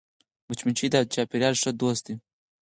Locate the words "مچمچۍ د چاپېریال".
0.47-1.55